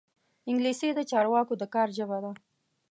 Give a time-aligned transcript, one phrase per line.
[0.49, 2.31] انګلیسي د چارواکو د کار ژبه ده